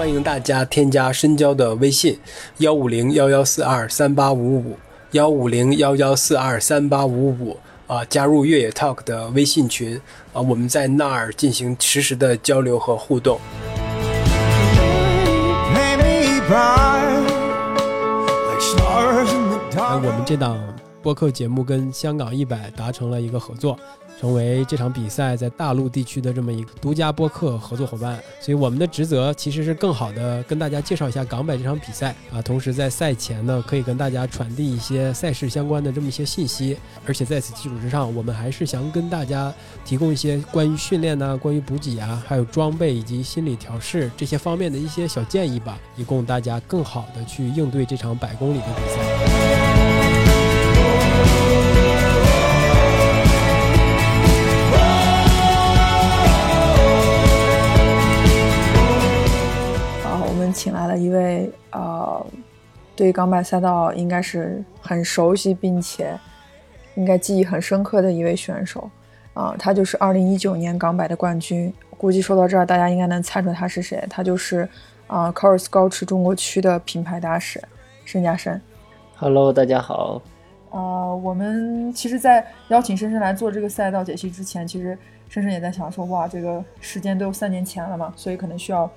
[0.00, 2.18] 欢迎大家添加深交的微信
[2.56, 4.78] 幺五零幺幺四二三八五五
[5.10, 10.00] 幺五零幺幺四二三八五五啊，加入越野 Talk 的微信群
[10.32, 13.38] 啊，我们在那儿进行实时的交流和互动。
[20.02, 20.58] 我们这档
[21.02, 23.78] 播客节目跟香港一百达成了一个合作。
[24.20, 39.50] 成为这场比赛在大陆地区的这么一个独家播客合作伙伴，所以我们的职责其实是更好的跟大家介绍一下港百这场比赛啊，同时在赛前呢，可以跟大家传递一些赛事相关的这么一些信息，而且在此基础之上，我们还是想跟大家
[39.86, 49.29] 提供一些关于训练呢、关于补给啊、还有装备以及心理调试这些方面的一些小建议吧，以供大家更好的去应对这场百公里的比赛。
[60.90, 62.26] 了一位呃，
[62.96, 66.18] 对港百赛道应该是很熟悉，并且
[66.96, 68.90] 应该记忆很深刻的一位选手
[69.32, 71.72] 啊，他就是二零一九年港百的冠军。
[71.96, 74.68] 估计说到这儿，大家应该能猜出他是谁，他就是
[75.06, 77.62] 啊 c o r s 高驰中国区的品牌大使
[78.04, 78.60] 申嘉申。
[79.16, 80.20] Hello，大家好。
[80.70, 88.90] 呃，我们其实，在邀请深深来做这个赛道解析之前，其实深深也在想说，哇，这个时间都三年前了嘛，所以可能需要。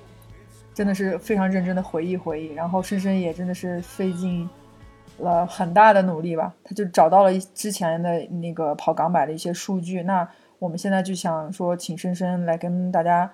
[0.74, 4.50] 真的是非常认真的回忆回忆，然后深深也真的是费尽
[5.20, 10.02] 了很大的努力吧，他就找到了之前的那个跑港百的一些数据。
[10.02, 13.30] 那我们现在就想说，请深深来跟大家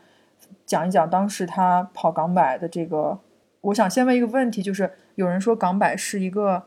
[0.66, 3.18] 讲一讲当时他跑港百的这个。
[3.62, 6.62] 我想先问一个问题，就是有人说港百是一个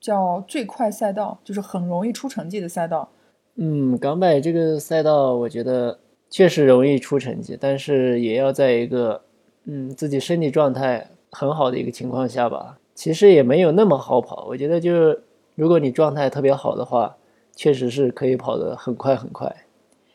[0.00, 3.08] 叫最快赛道，就是很容易出成绩的赛道。
[3.54, 9.22] 嗯，港百这个赛道，我觉得确实容易出成绩，但是也要在一个。
[9.70, 14.46] 嗯，自己身体状态很好的一个情况下吧，其实也没有那么好跑。
[14.46, 15.22] 我觉得就是，
[15.56, 17.14] 如果你状态特别好的话，
[17.54, 19.54] 确实是可以跑得很快很快。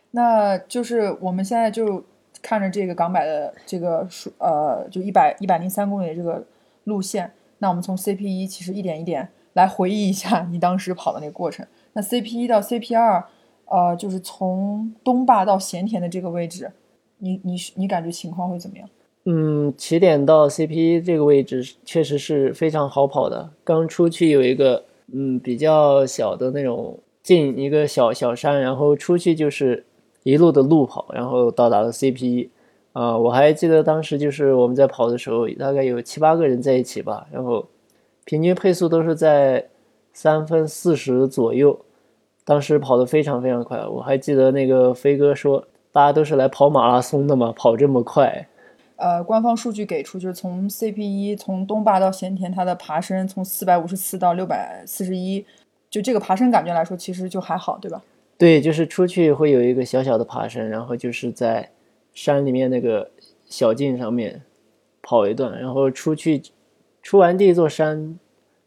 [0.10, 2.04] 那就是我们现在就
[2.42, 6.44] 看着这个港百的这个数，呃，就一百一百零三公里的这个
[6.86, 7.32] 路线。
[7.60, 11.64] 那我们从 CP 一其实一点一点来回忆一下你当时跑的那个过程。
[11.94, 13.24] 那 CP 一到 CP 二，
[13.66, 16.72] 呃，就是从东坝到咸田的这个位置，
[17.20, 18.90] 你你你感觉情况会怎么样？
[19.26, 23.50] 嗯，起点到 CP 这个位置确实是非常好跑的。
[23.64, 29.86] 刚出去有一个嗯比较小的那种进一个小小山，然后出去就是
[30.24, 32.50] 一路的路跑，然后到达了 CP。
[32.92, 37.66] 啊，我还记得当时就是我们在跑的时候，大概有七八个人在一起吧，然后
[38.24, 39.68] 平均配速都是在
[40.12, 41.80] 三分四十左右。
[42.46, 48.48] 当时跑得非常非常快，我还记得那个飞哥说，大家都是来跑马拉松的嘛，跑这么快。
[49.04, 55.46] 呃，官方数据给出就是从 CP 一从东坝到咸田，它的爬升从四百五十四到六百四十一，
[55.90, 58.02] 就这个爬升感觉来说，其实就还好，对吧？
[58.38, 61.70] 对，就是出去会有一个小小的爬升，然后就是在
[62.14, 63.12] 山里面那个
[63.46, 64.42] 小径上面
[65.02, 66.42] 跑一段，然后出去
[67.02, 68.18] 出完第一座山，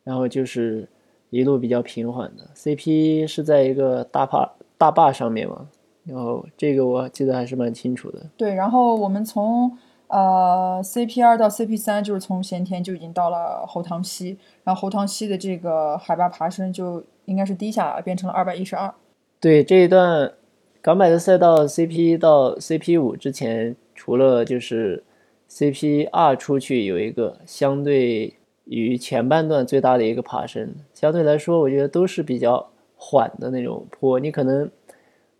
[0.04, 0.86] 然后就是
[1.30, 2.46] 一路比较平缓的。
[2.54, 5.66] CP 是在一个大坝大坝上面嘛，
[6.04, 8.20] 然后这个我记得还是蛮清楚的。
[8.36, 9.72] 对，然后我们从。
[10.08, 18.94] 呃，CP 二到 CP 三就是从咸田就已经到了猴塘溪，然后猴塘溪的这个海拔爬升就应该是低下来，变成了二百一十二。
[19.40, 20.32] 对这一段
[20.80, 25.02] 港百的赛道，CP 到 CP 五之前，除了就是
[25.50, 28.34] CP 二出去有一个相对
[28.64, 34.70] 于前半段最大的一个爬升，相对来说，我觉得都是比较缓的那种坡，你可能。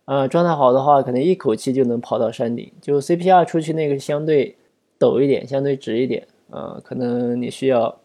[0.07, 2.71] 呃，状态好的话，可能一口气就能跑到山顶。
[2.79, 4.55] 就 CPR 出去那个相对
[4.97, 7.97] 陡一点，相对直一点，啊，可能你需要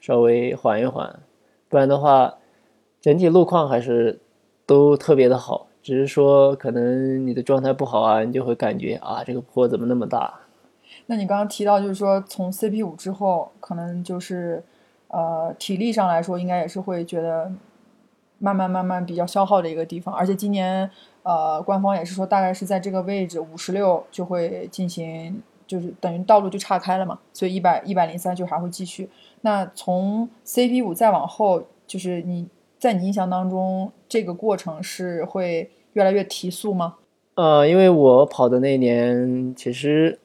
[0.00, 1.20] 稍微缓一缓，
[1.68, 2.38] 不然的话，
[3.00, 4.18] 整体路况还是
[4.66, 5.68] 都特别的好。
[5.80, 10.40] 只是说可能你的状态不好啊，你就会感觉啊，这个坡怎么那么大？
[11.06, 14.60] 那你刚刚提到就是说从 CP 五之后，可能就是
[15.06, 17.52] 呃体力上来说，应该也是会觉得
[18.40, 20.90] 慢慢慢慢比较消耗的一个地方，而且今年。
[21.24, 29.08] 呃，官方也是说，大概是在这个位置五十六就会进行，就是等于道路就岔开了嘛，所以一百一百零三就还会继续。
[29.40, 32.46] 那从 CP 五再往后，就是你
[32.78, 36.96] 在你印象当中，这个过程是会越来越提速吗？
[37.36, 40.18] 呃，因为我跑的那年，其实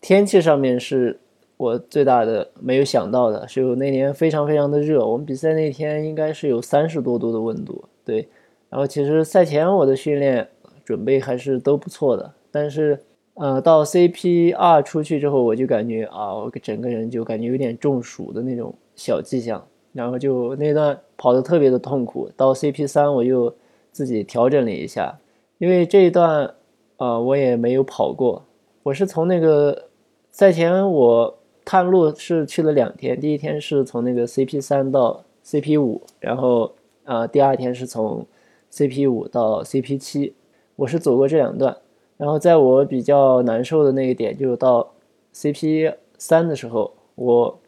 [0.00, 1.20] 天气上面是
[1.58, 8.26] 我最大的没有想到的，是有那年非常非常的热，我们比赛那天应该是有三十多度的温度，对。
[8.70, 10.48] 然后其实赛前我的训练
[10.84, 12.98] 准备还是都不错的，但是
[13.34, 22.28] 呃，到 CP 二出去之后，我就感觉啊，我整个人就感觉有点中暑的那种小迹象，然后就那段跑得特别的痛苦。
[22.36, 23.54] 到 CP 三，我又
[23.92, 25.18] 自己调整了一下，
[25.58, 26.52] 因为这一段
[26.96, 28.44] 啊，我也没有跑过，
[28.82, 29.84] 我是从那个
[30.32, 36.72] 赛前我探路是去了两天，第一天是从那个 CP 三到 CP 五，然后
[37.04, 38.26] 啊，第二天是从
[38.72, 40.34] CP 五到 CP 七，
[40.76, 41.76] 我是走过这两段。
[42.16, 44.92] 然后在我比较难受的那个点，就是到
[45.34, 47.58] CP 三的时候，我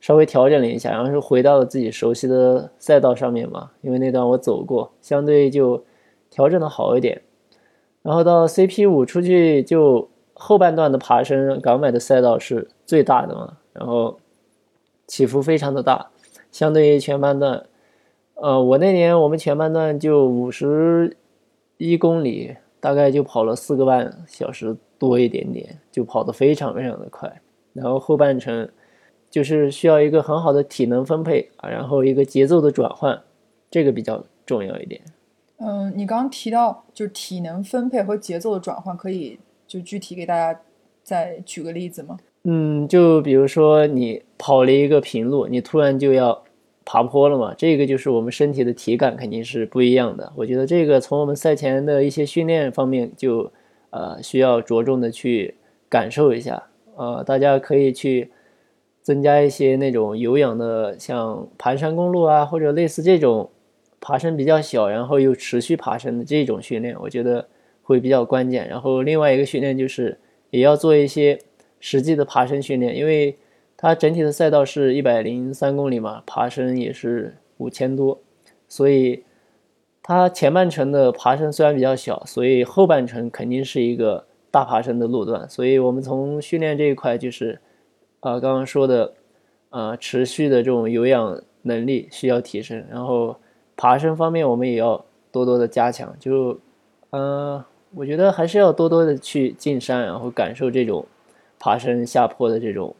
[0.00, 5.84] 稍微调整了一下，然后是回到了自己熟悉的赛道上面嘛，因为那段我走过，相对就
[6.28, 7.22] 调整的好一点。
[8.02, 14.18] 然后到 CP 五出去，就后半段的爬升，港买的赛道是最大的嘛，然后
[15.06, 16.10] 起伏非常的大，
[16.50, 17.66] 相对于前半段，
[18.40, 21.16] 呃，我那年我们前半段就五十
[21.76, 22.56] 一公里。
[22.82, 27.30] 大概就跑了四个半小时多一点点，就跑得非常非常的快。
[27.74, 28.66] 然后后半程
[29.28, 33.20] 就是需要一个很好的体能分配啊，然后一个节奏的转换，
[33.70, 34.98] 这个比较重要一点。
[35.58, 40.58] 嗯，你刚刚提到就是体能分配和节奏的转换，可以就具体给大家
[41.02, 42.16] 再举个例子吗？
[42.44, 46.42] 嗯，就比如说你跑了一个平路，你突然就要。
[46.92, 47.54] 爬坡了嘛？
[47.56, 50.32] 这个就是我们身体的体感肯定是不一样的。
[50.34, 53.52] 我觉得这个从我们赛前的一些训练方面就，
[53.90, 55.54] 呃，需要着重的去
[55.88, 56.64] 感受一下。
[56.96, 58.32] 呃，大家可以去
[59.02, 63.48] 增加一些那种有氧的，像盘山公路啊，或者类似这种
[64.00, 67.46] 爬升比较小，然后又持续爬升的这种训练，我觉得
[67.84, 68.68] 会比较关键。
[68.68, 70.18] 然后另外一个训练就是
[70.50, 71.38] 也要做一些
[71.78, 73.38] 实际的爬升训练，因为。
[73.82, 78.20] 它整体的赛道是一百零三公里嘛，爬升也是五千多，
[78.68, 79.24] 所以
[80.02, 85.48] 它前半程的爬升虽然比较小，所以后半程肯定是一个大爬升的路段。
[85.48, 87.58] 所以我们从训练这一块就是，
[88.20, 89.14] 啊，刚刚说的，
[89.70, 93.34] 啊，持续的这种有氧能力需要提升，然后
[93.78, 96.14] 爬升方面我们也要多多的加强。
[96.20, 96.58] 就，
[97.12, 101.06] 嗯，我觉得还是要多多的去进山，然后感受这种
[101.58, 102.94] 爬升下坡的这种。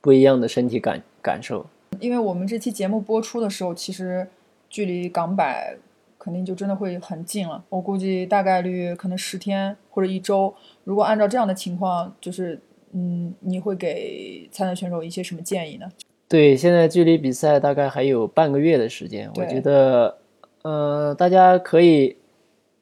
[0.00, 1.66] 不一样的身体感感受，
[2.00, 4.28] 因为我们这期节目播出的时候，其实
[4.68, 5.76] 距离港百
[6.18, 7.64] 肯定就真的会很近了。
[7.68, 10.54] 我估计大概率可能十天或者一周。
[10.84, 12.60] 如果按照这样的情况，就是
[12.92, 15.86] 嗯，你会给参赛选手一些什么建议呢？
[16.28, 20.18] 对，现在距离比赛大概还有半个月的时间，我觉得，
[20.62, 22.16] 呃，大家可以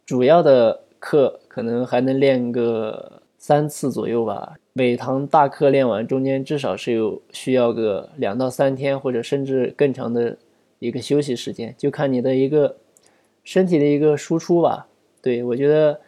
[0.07, 4.57] 主要的课可能还能练个三次左右吧。
[4.77, 10.37] 每堂大课练完，中间至少是有需要个两到三天，或者甚至更长的
[10.81, 12.75] 一个休息时间，就看你的一个
[13.45, 14.89] 身体的一个输出吧。
[15.23, 16.01] 对我觉得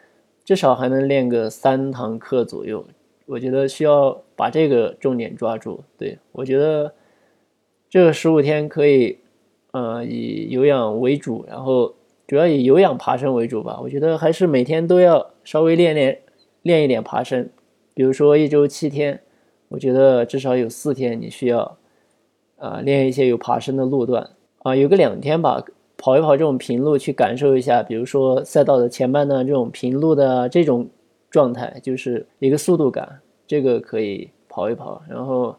[0.43, 2.85] 至少还能练个三堂课左右，
[3.27, 5.85] 我觉得需要把这个重点抓住。
[5.97, 6.93] 对我觉得
[7.89, 9.19] 这十五天可以，
[9.71, 11.95] 呃，以有氧为主，然后
[12.27, 13.79] 主要以有氧爬升为主吧。
[13.81, 16.19] 我觉得还是每天都要稍微练练
[16.63, 17.49] 练一点爬升。
[17.97, 19.19] 比如说一周七天，
[19.69, 21.79] 我觉得至少有四天你需要，
[22.57, 24.29] 啊，练一些有爬升的路段
[24.59, 25.65] 啊，有个两天吧，
[25.97, 30.87] 跑一跑这种平路去感受一下，比如说赛道的前半段这种平路的这种
[31.31, 35.01] 状态，就是一个速度感，这个可以跑一跑。
[35.09, 35.55] 然后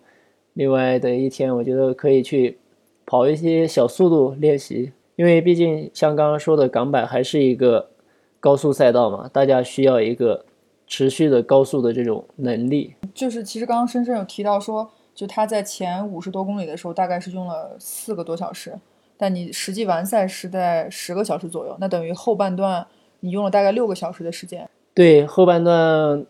[0.53, 2.57] 另外的一天，我觉得可以去
[3.05, 7.91] 跑一些小速度练习，因为毕竟像刚刚说的港百还是一个
[8.39, 10.45] 高速赛道嘛，大家需要一个。
[10.89, 18.75] 持续的高速的这种能力，就是其实刚刚深深有提到说，就他在前五十多公里的时候，大概是用了四个多小时，
[19.19, 22.87] 但你实际完赛是在十个小时左右，那等于后半段
[23.21, 24.69] 你用了大概六个小时的时间。
[24.95, 26.25] 对，后半段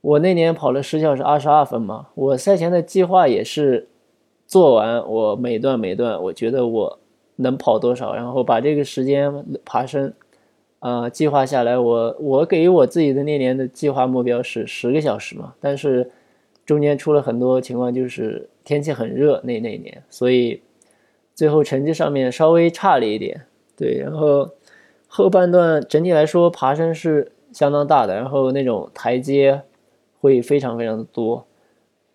[0.00, 3.88] 我那年跑了十小时二十二分嘛，我赛前的计划也是
[4.44, 6.98] 做完，我每段每段我觉得我
[7.36, 9.32] 能跑多少，然后把这个时间
[9.64, 10.12] 爬升。
[10.84, 16.10] 啊，计划下来，我我给我自己的那年的计划目标是十个小时嘛，但是
[16.66, 20.60] 中间出了很多情况，就是天气很热那那年，所以
[21.34, 23.46] 最后成绩上面稍微差了一点。
[23.74, 24.50] 对，然后
[25.08, 29.62] 后半段整体来说爬升是相当大的，然后那种台阶
[30.20, 31.46] 会非常非常的多。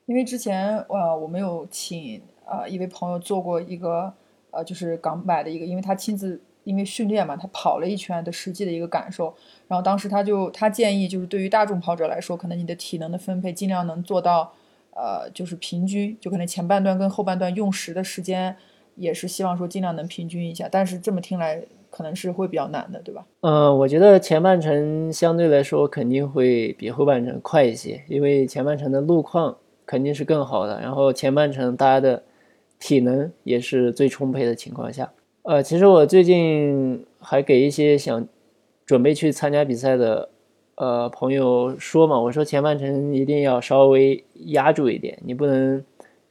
[0.05, 4.13] 因为之前呃我们有请呃一位朋友做过一个
[4.51, 6.39] 呃就是港百的一个，因为他亲自。
[6.63, 9.33] 因为训练嘛，他跑了一圈的实际的一个感受，
[9.67, 14.53] 然后当时他就他建议，就是对于大众跑者来说，可能你的体能的分配尽量能做到，
[14.91, 18.55] 呃，就是平均，就可能前半段跟后半段用时的时间
[18.95, 23.25] 也是希望说尽量能平均一下，但是这么听来可能是会比较难的，对吧？
[23.41, 32.21] 嗯，我觉得前半程相对来说肯定会比后半程快一些，因为前半程的路况肯定是更好的，然后前半程大家的
[32.79, 35.11] 体能也是最充沛的情况下。
[35.43, 38.27] 呃，其实我最近还给一些想
[38.85, 40.29] 准备去参加比赛的
[40.75, 45.83] 呃朋友说嘛，我说前半程一定要稍微压住一点，你不能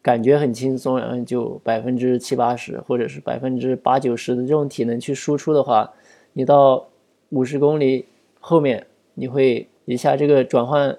[0.03, 5.93] 感觉很轻松，然后就百分之七八十或者是百分之八九十的这种体能去输出的话，
[6.35, 6.87] 你到
[7.31, 8.05] 五十公里
[8.39, 10.97] 后面你会一下这个转换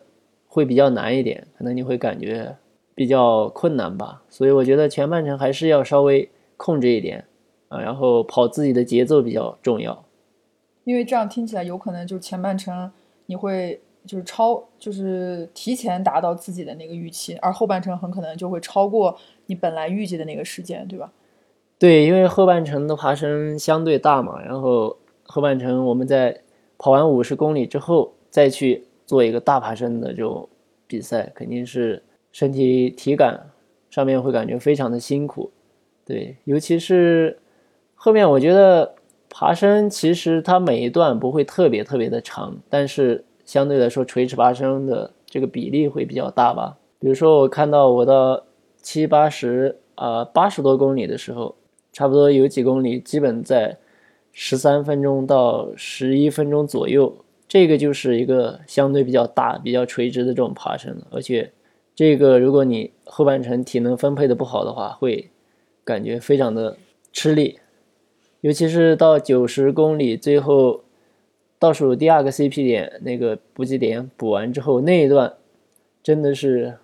[0.48, 2.58] 会比较难一点，可能你会感觉
[2.96, 4.24] 比较困难吧。
[4.30, 7.24] 所以我觉得前半程还是要稍微控制一点。
[7.70, 10.04] 啊，然后跑自己的节奏比较重要，
[10.84, 12.92] 因为这样听起来有可能就是前半程
[13.28, 21.12] 你会就是超就是提前达到自己的那个预期，而后半程很可能就会超过你本来预计的那个时间，对吧？
[21.78, 26.42] 对，因为后半程的爬升相对大嘛，然后后半程我们在
[26.80, 30.50] 跑完五十公里之后再去做一个大爬升的这种
[30.88, 33.52] 比赛，肯定是身体体感
[33.92, 35.52] 上面会感觉非常的辛苦，
[36.04, 37.38] 对，尤其是。
[38.02, 38.96] 后面我觉得
[39.30, 46.78] 爬升其实它每一段不会特别特别的长，但是相对来说垂直爬升的这个比例会比较大吧。
[46.98, 48.42] 比如说我看到我到
[48.82, 51.54] 七八十啊八十多公里的时候，
[51.92, 53.78] 差不多有几公里基本在
[54.32, 57.14] 十三分钟到十一分钟左右，
[57.50, 60.98] 这个就是一个相对比较大、比较垂直的这种爬升。
[61.12, 61.52] 而且
[61.94, 65.30] 这个如果你后半程体能分配的不好的话，会
[65.84, 66.78] 感觉非常的
[67.12, 67.60] 吃力。
[68.42, 70.82] 尤其是到九十公里最后
[71.60, 75.34] 倒数第二个 CP 点那个补给点补完之后，那一段
[76.02, 76.78] 真的是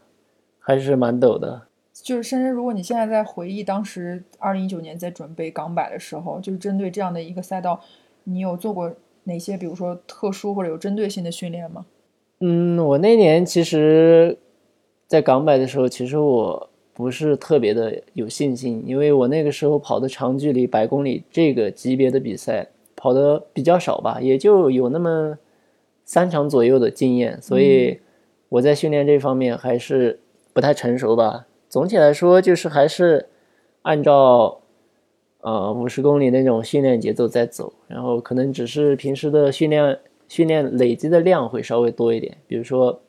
[0.59, 1.63] 还是蛮陡的。
[1.93, 7.79] 就是深深，如果你现在在回忆当时二零一九年在准备港百的时候，就是针对这样的一个赛道，
[8.25, 8.93] 你有做过
[9.23, 11.85] 哪些比如说特殊或者有针对性的训练吗？
[12.41, 14.37] 嗯，我那年其实，
[15.07, 16.69] 在港百的时候，其实我。
[16.95, 25.37] 不是特别的有信心，因为我那个时候跑的长距离百公里这个级别的比赛跑的比较少吧，也就有那么
[26.05, 27.99] 三场左右的经验，所以
[28.47, 30.21] 我在训练这方面还是
[30.53, 31.45] 不太成熟吧。
[31.67, 33.27] 总体来说，就是还是
[33.81, 34.61] 按照
[35.41, 39.99] 呃五十公里那种训练节奏在走，然后可能只是平时的训练
[40.29, 43.01] 训练累积的量会稍微多一点，比如说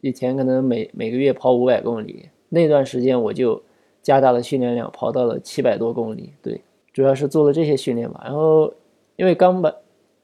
[0.00, 2.30] 以前可能每每个月跑五百公里。
[2.48, 3.60] 那段时间我就
[4.02, 6.32] 加大了训练量，跑到了七百多公里。
[6.40, 6.60] 对，
[6.92, 8.20] 主要是做了这些训练吧。
[8.24, 8.72] 然后
[9.16, 9.74] 因为港百，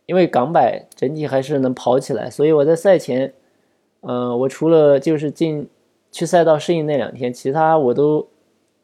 [0.06, 3.34] 因为港百整体还是能跑起来，所以我在赛前，
[4.02, 5.66] 嗯，我除了就是进
[6.12, 8.28] 去赛道适应那两天，其他我都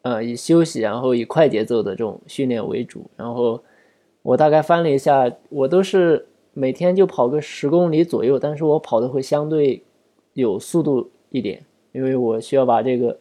[0.02, 3.04] 呃以休息，然后以快节奏的这种训练为主。
[3.16, 3.62] 然后
[4.22, 9.80] 我大概翻了一下，我都是每天就跑个十公里左右，但是我跑的会相对
[10.32, 13.16] 有速度一点，因为我需要把这个。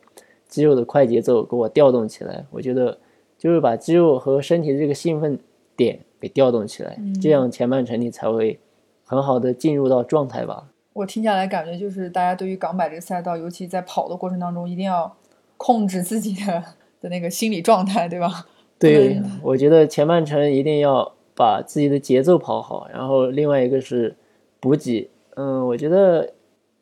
[0.48, 2.98] 肌肉的快节奏给我调动起来，我觉得
[3.38, 5.38] 就是把肌肉和身体的这个兴奋
[5.76, 8.60] 点给调动起来，这样前半程你才会
[9.04, 10.70] 很好的进入到状态吧。
[10.94, 15.16] 我听下来感觉就是大家对于港百这个赛道，尤其在跑的过程当中，一定要
[15.58, 16.64] 控制自己的
[17.02, 18.48] 的那个心理状态，对吧？
[18.80, 24.16] 对，我觉得前半程一定要把自己的节奏跑好，然后另外一个是
[24.60, 26.34] 补给，嗯，我觉得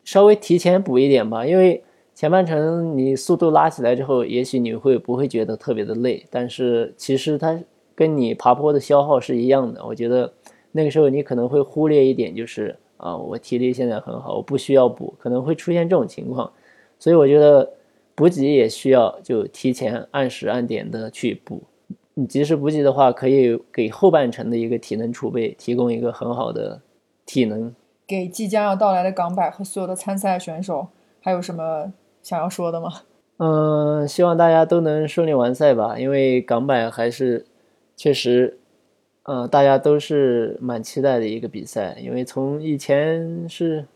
[0.04, 1.82] 稍微提前补一点吧，因为。
[2.16, 6.26] 前半程你速度拉起来之后，也许你会不会觉得特别的累？
[6.30, 7.60] 但是其实它
[7.94, 9.84] 跟你爬坡的消耗是一样的。
[9.84, 10.32] 我觉得
[10.72, 16.50] 那个时候你可能会忽略一点，就是啊，我体力现在很好，我不需要补，可能会出现这种情况。
[16.98, 17.70] 所以我觉得
[18.14, 21.64] 补给也需要就提前按时按点的去补。
[22.14, 26.80] 你及时补给的话，可以给后半程的一个体能储备提供一个很好的
[27.26, 27.74] 体能。
[28.06, 30.88] 给即将要到来的港百和所有的参赛选手，
[31.20, 31.92] 还有什么？
[32.26, 32.90] 想要说的吗？
[33.38, 35.96] 嗯，希望大家都能顺利完赛吧。
[35.96, 37.46] 因为港百还是
[37.94, 38.58] 确实，
[39.22, 41.96] 嗯，大家都是蛮期待的一个比赛。
[42.00, 43.86] 因为从以前是，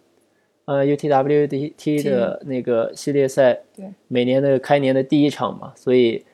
[0.66, 6.24] 呃，UTWT 的那个系列赛，对，每年的开年的第一场嘛，所以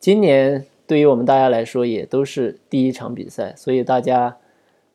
[0.00, 3.54] 今年对于我们大家来说也都是第一场比赛。
[3.56, 4.36] 所以大家，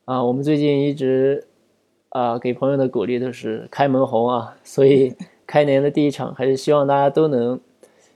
[0.04, 1.48] 啊，我们最近一直
[2.10, 5.16] 啊给朋友的鼓励都是开门红啊，所以。
[5.52, 7.60] 开年的第一场，还是希望大家都能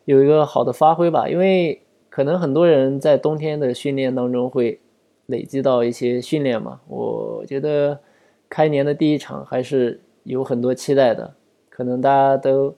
[0.06, 1.28] 有一个好的发挥吧。
[1.28, 4.80] 因为可能很多人在冬天的训练当中会
[5.26, 6.80] 累积到一些训练嘛。
[6.88, 8.00] 我觉得
[8.48, 11.34] 开年的第一场还是有很多期待的。
[11.68, 12.74] 可能大家都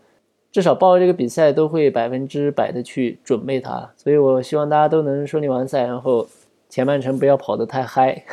[0.51, 3.91] 至少报这个比赛都会百分之百的去准备它。
[3.95, 6.27] 所以我希望大家都能顺利完赛，然后
[6.67, 8.23] 前半程不要跑得太嗨。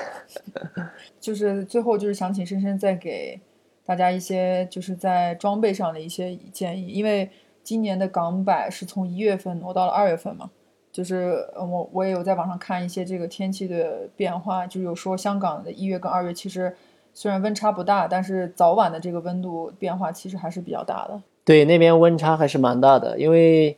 [1.20, 3.38] 就是最后就是想请深深再给
[3.84, 7.30] 大家一些就是在装备上的一些建议，因为
[7.62, 10.50] 今年的港百是从一月份挪到了二月份嘛。
[10.92, 16.72] 就是我我也有在网上看一些这个天气的变化，就有说香港的一月跟二月其实
[17.12, 21.20] 虽然温差不大，但是早晚的这个温度变化其实还是比较大的。
[21.44, 23.76] 对，那边温差还是蛮大的，因为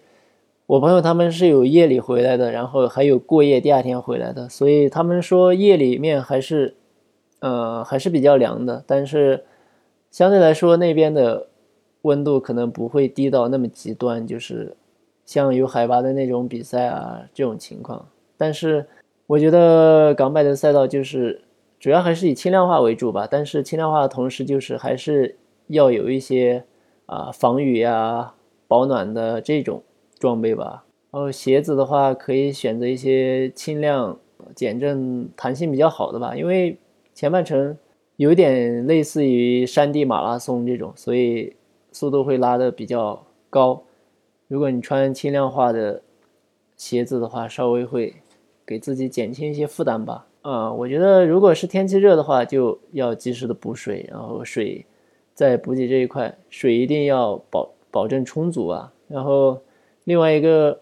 [0.66, 6.76] 我朋友他们是有夜里回来的，然后还有过夜第二天回来的，所以他们说夜里面还是
[7.40, 9.46] 呃还是比较凉的，但是
[10.16, 11.48] 相对来说那边的
[12.00, 14.74] 温度可能不会低到那么极端，就是。
[15.26, 18.86] 像有海拔的那种比赛啊，这种情况，但是
[19.26, 21.42] 我觉得港百的赛道就是
[21.80, 23.26] 主要还是以轻量化为主吧。
[23.28, 26.64] 但是轻量化的同时，就是还是要有一些
[27.06, 28.34] 啊防雨呀、
[28.68, 29.82] 保暖的这种
[30.16, 30.84] 装备吧。
[31.10, 34.16] 然后鞋子的话，可以选择一些轻量、
[34.54, 36.36] 减震、弹性比较好的吧。
[36.36, 36.78] 因为
[37.12, 37.76] 前半程
[38.16, 41.54] 有点类似于山地马拉松这种，所以
[41.92, 43.82] 速度会拉的比较高。
[44.48, 46.02] 如果你穿轻量化的
[46.76, 48.14] 鞋子的话，稍微会
[48.64, 50.26] 给自己减轻一些负担吧。
[50.42, 54.86] 啊，我觉得如果是天气热的话，就要及时的补水，然后水
[55.34, 58.92] 在补给这一块，水一定要保保证充足啊。
[59.08, 59.60] 然后
[60.04, 60.80] 另外一个，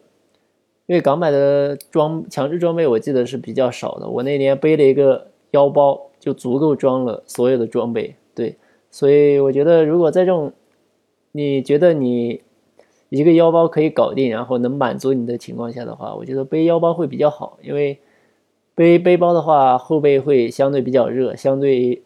[0.86, 8.16] 因为港买的装强制装备我记得是比较少的，我那年背了一个腰包就足够装了所有的装备。
[8.34, 8.56] 对，
[8.90, 10.52] 所以我觉得如果在这种
[11.32, 12.40] 你觉得你。
[13.10, 18.00] 一个腰包可以搞定，然后能满足你的情况下的话，我觉得背腰包会比较好，因为
[18.74, 22.02] 背背包的话后背会相对比较热，相对于，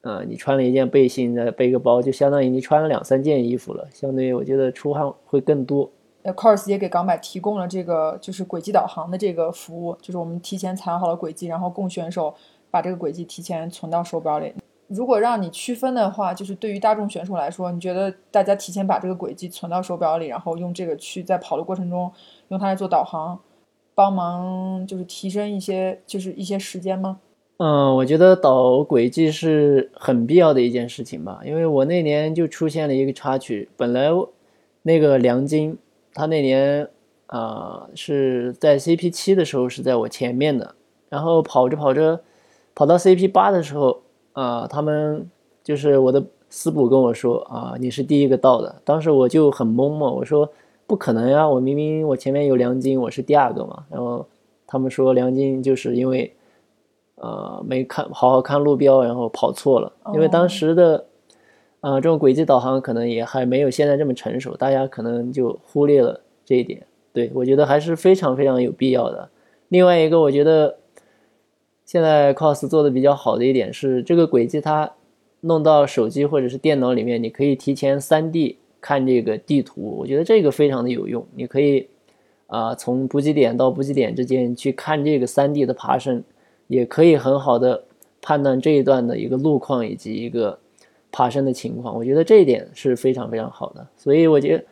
[0.00, 5.88] 呃，你穿了一件背心再背个包，就相当于你穿了两三件衣服了，相对于我觉得出汗会更多。
[6.22, 12.34] 呃，Course 也给港百提供了这个就是轨迹导航的这个服务，就是我们提前藏好了轨迹，然后供选手
[12.70, 14.54] 把这个轨迹提前存到手表里。
[14.88, 22.10] 如果让你区分的话，就是对于大众选手来说，你觉得大家提前把这个轨迹存到手表里，然后用这个去在跑的过程中
[22.48, 23.38] 用它来做导航，
[23.94, 27.20] 帮忙就是提升一些就是一些时间吗？
[27.58, 34.08] 嗯，我觉得导轨迹是很必要的一件事情吧，因为我那年就出现了一个插曲，本来
[34.82, 35.76] 那个梁晶
[36.14, 36.88] 他那年
[37.26, 40.74] 啊是在 CP 七的时候是在我前面的，
[41.10, 42.22] 然后跑着跑着
[42.80, 44.00] 跑到 CP 八的时候。
[44.32, 45.28] 啊，他们
[45.64, 48.76] 就是我的私补跟我说啊，你是第一个到的。
[48.84, 50.48] 当时我就很懵嘛，我说
[50.86, 53.84] 不可能呀，我明明我前面有梁晶，我是第二个嘛。
[53.90, 54.24] 然后
[54.68, 56.32] 他们说梁晶就是因为
[57.16, 59.92] 呃没看好好看路标，然后跑错了。
[60.14, 61.04] 因为当时的
[61.80, 66.86] 啊这种轨迹导航可能也还没有现在这么成熟，大家可能就忽略了这一点。
[67.12, 69.28] 对我觉得还是非常非常有必要的。
[69.68, 70.76] 另外一个，我觉得。
[71.90, 74.92] 现在 cos 做的比较好的一点是，这个轨迹它
[75.40, 81.26] 弄到手机或者是电脑里面，你可以提前 3D 看这个地图，我觉得这个非常的有用。
[81.34, 81.88] 你可以
[82.46, 86.22] 啊从补给点到补给点之间去看这个 3D 的爬升，
[86.68, 87.82] 也可以很好的
[88.22, 90.56] 判断这一段的一个路况以及一个
[91.10, 91.96] 爬升的情况。
[91.96, 93.84] 我觉得这一点是非常非常好的。
[93.96, 94.64] 所以我觉得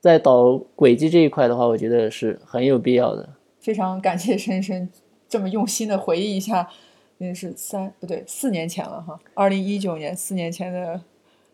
[0.00, 3.26] 在导轨迹这一块的话，我觉得是很有必要的。
[3.58, 4.90] 非常感谢深深。
[5.32, 6.68] 这么用心的回忆一下，
[7.16, 11.00] 那是三不对四年前了哈，二零一九年四年前的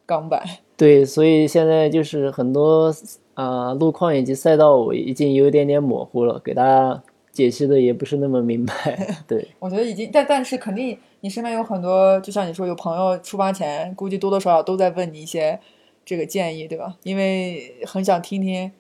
[0.05, 0.43] 港版。
[0.77, 2.93] 对，所以现在就是很多
[3.35, 8.75] 啊路况以及赛道，我已经有一点点模糊了，给大家解析的也不是那么明白。
[9.29, 15.61] 对，我觉得已经，但但是肯定你身边有很多，就像你说有朋友出发前，估计多多少少都在问你一些
[16.05, 16.97] 这个建议，对吧？
[17.05, 18.73] 因为很想听听。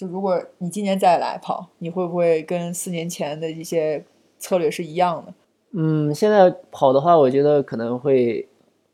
[0.00, 4.02] 就如果你今年再来跑，你会不会跟四年前的一些
[4.38, 5.34] 策略是一样的？
[5.72, 8.48] 嗯，现在跑的话，我觉得可能会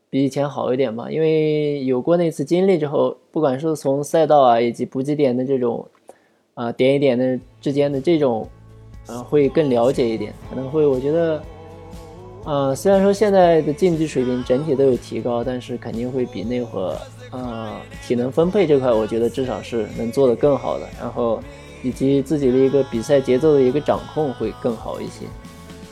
[0.09, 5.87] 比以前好一点吧，因为有过那次经历之后，不管是从赛道啊，以及补给点的这种
[6.55, 8.45] 啊点一点的之间的这种，
[9.07, 11.41] 呃，会更了解一点，可能会我觉得。
[12.43, 16.97] 呃，虽然说现在的竞技水平整体都有提高，但是肯定会比那会儿，
[17.31, 20.87] 呃，体能分配这块，我觉得至少是能做得更好的。
[20.99, 21.41] 然后，
[21.83, 25.25] 以及自己的一个比赛节奏的一个掌控会更好一些。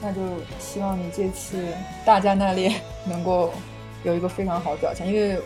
[0.01, 0.21] 那就
[0.59, 1.57] 希望你这次
[2.05, 2.71] 大加那列
[3.05, 3.51] 能够
[4.03, 5.37] 有一个非常好的表现，因为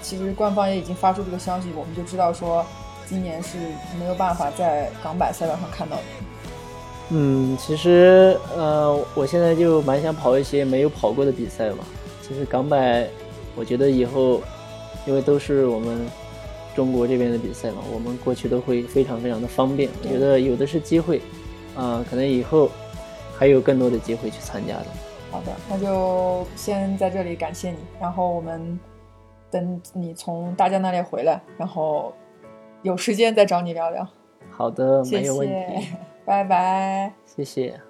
[0.00, 2.64] 其实官方也已经发出这个消息，我们就知道说
[3.06, 3.58] 今年是
[3.98, 6.27] 没有办法在港百赛道上看到你。
[7.10, 11.78] 嗯，其实呃，我现在就蛮想跑一些没有跑过的比赛嘛。
[12.22, 13.08] 其实港百，
[13.56, 14.42] 我觉得以后，
[15.06, 16.06] 因为都是我们
[16.76, 19.88] 中国这边的比赛嘛，我们过去都会非常非常的方便。
[20.02, 21.22] 我觉得有的是机会，
[21.74, 22.68] 啊、可能以后
[23.38, 24.86] 还有更多的机会去参加的。
[25.30, 28.78] 好的，那就先在这里感谢你，然后我们
[29.50, 32.12] 等你从大家那里回来，然后
[32.82, 34.06] 有时间再找你聊聊。
[34.50, 35.96] 好的，谢没有问题，谢，
[36.28, 37.10] 拜拜。
[37.24, 37.87] 谢谢。